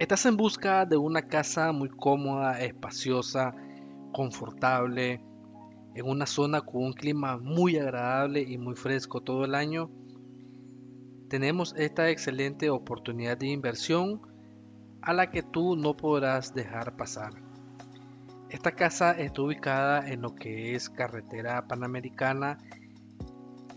[0.00, 3.54] Estás en busca de una casa muy cómoda, espaciosa,
[4.12, 5.20] confortable,
[5.94, 9.88] en una zona con un clima muy agradable y muy fresco todo el año.
[11.28, 14.20] Tenemos esta excelente oportunidad de inversión
[15.00, 17.32] a la que tú no podrás dejar pasar.
[18.50, 22.58] Esta casa está ubicada en lo que es carretera panamericana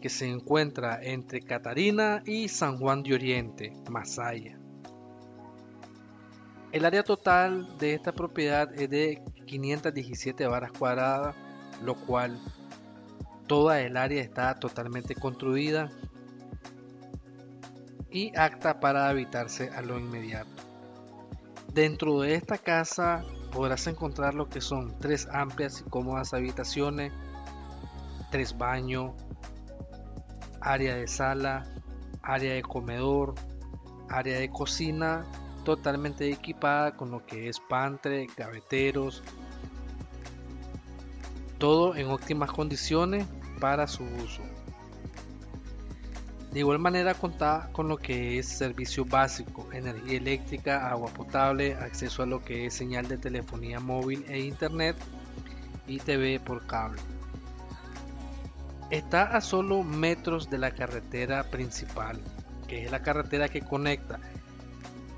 [0.02, 4.57] que se encuentra entre Catarina y San Juan de Oriente, Masaya.
[6.72, 11.36] El área total de esta propiedad es de 517 varas cuadradas,
[11.82, 12.40] lo cual
[13.48, 15.90] toda el área está totalmente construida
[18.12, 20.50] y apta para habitarse a lo inmediato.
[21.74, 27.14] Dentro de esta casa podrás encontrar lo que son tres amplias y cómodas habitaciones,
[28.30, 29.14] tres baños,
[30.60, 31.64] área de sala,
[32.22, 33.36] área de comedor,
[34.10, 35.26] área de cocina
[35.68, 39.22] totalmente equipada con lo que es pantre, gaveteros,
[41.58, 43.26] todo en óptimas condiciones
[43.60, 44.44] para su uso.
[46.54, 52.24] De igual manera contar con lo que es servicio básico, energía eléctrica, agua potable, acceso
[52.24, 54.96] a lo que es señal de telefonía móvil e internet
[55.86, 57.02] y TV por cable.
[58.90, 62.22] Está a solo metros de la carretera principal,
[62.70, 64.18] que es la carretera que conecta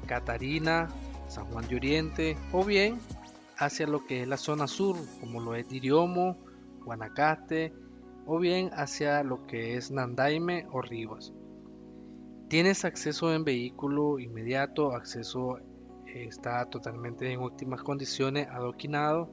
[0.10, 0.90] Catarina,
[1.28, 3.00] San Juan de Oriente o bien
[3.58, 6.36] hacia lo que es la zona sur, como lo es Diriomo,
[6.84, 7.72] Guanacaste
[8.26, 11.32] o bien hacia lo que es Nandaime o Rivas.
[12.48, 15.60] Tienes acceso en vehículo inmediato, acceso
[16.08, 19.30] está totalmente en óptimas condiciones, adoquinado.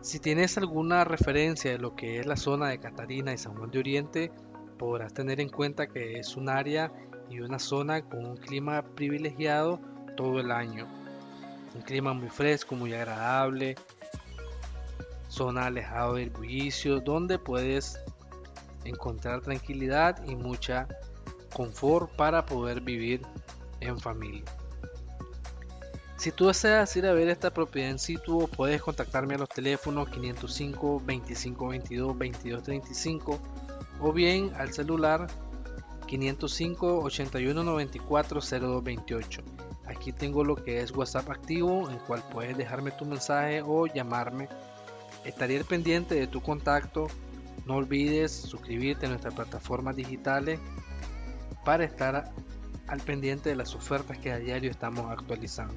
[0.00, 3.70] Si tienes alguna referencia de lo que es la zona de Catarina y San Juan
[3.70, 4.32] de Oriente,
[4.78, 6.90] podrás tener en cuenta que es un área
[7.30, 9.80] y una zona con un clima privilegiado
[10.16, 10.86] todo el año.
[11.74, 13.76] Un clima muy fresco, muy agradable,
[15.28, 17.98] zona alejado del bullicio, donde puedes
[18.84, 20.88] encontrar tranquilidad y mucha
[21.52, 23.22] confort para poder vivir
[23.80, 24.44] en familia.
[26.16, 30.08] Si tú deseas ir a ver esta propiedad en situ, puedes contactarme a los teléfonos
[30.08, 33.38] 505 2522 2235
[34.00, 35.28] o bien al celular
[36.08, 39.42] 505 81 94 0228.
[39.86, 44.48] Aquí tengo lo que es WhatsApp activo, en cual puedes dejarme tu mensaje o llamarme.
[45.24, 47.06] Estaría pendiente de tu contacto.
[47.66, 50.58] No olvides suscribirte a nuestras plataformas digitales
[51.64, 52.32] para estar
[52.86, 55.74] al pendiente de las ofertas que a diario estamos actualizando.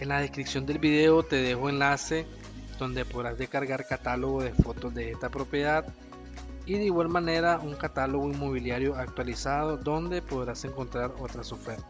[0.00, 2.26] En la descripción del video te dejo enlace
[2.78, 5.86] donde podrás descargar catálogo de fotos de esta propiedad
[6.66, 11.86] y de igual manera un catálogo inmobiliario actualizado donde podrás encontrar otras ofertas.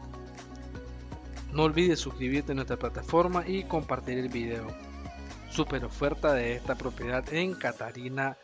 [1.53, 4.67] No olvides suscribirte a nuestra plataforma y compartir el video.
[5.49, 8.37] Super oferta de esta propiedad en Catarina,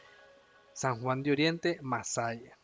[0.73, 2.60] San Juan de Oriente, Masaya.